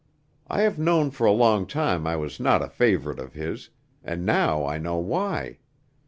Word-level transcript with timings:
I 0.47 0.61
have 0.61 0.79
known 0.79 1.11
for 1.11 1.27
a 1.27 1.31
long 1.31 1.67
time 1.67 2.07
I 2.07 2.15
was 2.15 2.39
not 2.39 2.63
a 2.63 2.69
favorite 2.69 3.19
of 3.19 3.33
his, 3.35 3.69
and 4.03 4.25
now 4.25 4.65
I 4.65 4.79
know 4.79 4.97
why. 4.97 5.59